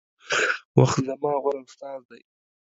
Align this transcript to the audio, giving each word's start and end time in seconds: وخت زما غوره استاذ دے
وخت 0.77 0.99
زما 1.09 1.31
غوره 1.43 1.61
استاذ 1.65 2.01
دے 2.09 2.19